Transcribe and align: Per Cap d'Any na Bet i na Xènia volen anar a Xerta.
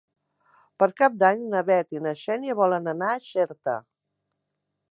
Per 0.83 0.87
Cap 1.01 1.19
d'Any 1.23 1.43
na 1.51 1.61
Bet 1.67 1.93
i 1.97 2.01
na 2.05 2.13
Xènia 2.21 2.57
volen 2.63 2.91
anar 2.97 3.11
a 3.17 3.21
Xerta. 3.29 3.77